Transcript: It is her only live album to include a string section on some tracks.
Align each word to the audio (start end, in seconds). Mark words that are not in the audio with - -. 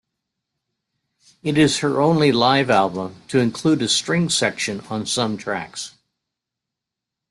It 1.43 1.59
is 1.59 1.77
her 1.81 2.01
only 2.01 2.31
live 2.31 2.71
album 2.71 3.21
to 3.27 3.37
include 3.37 3.83
a 3.83 3.87
string 3.87 4.29
section 4.29 4.79
on 4.89 5.05
some 5.05 5.37
tracks. 5.37 5.93